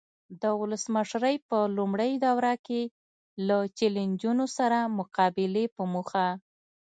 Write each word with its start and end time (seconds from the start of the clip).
د 0.41 0.43
ولسمشرۍ 0.61 1.35
په 1.49 1.57
لومړۍ 1.77 2.11
دوره 2.25 2.53
کې 2.65 2.81
له 3.47 3.57
چلنجونو 3.77 4.45
سره 4.57 4.79
مقابلې 4.99 5.65
په 5.75 5.83
موخه. 5.93 6.27